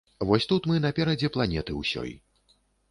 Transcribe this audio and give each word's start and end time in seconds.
Вось 0.29 0.47
тут 0.53 0.69
мы 0.71 0.79
наперадзе 0.85 1.31
планеты 1.37 1.79
ўсёй. 1.85 2.11